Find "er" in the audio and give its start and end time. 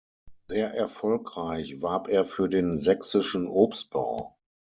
2.07-2.25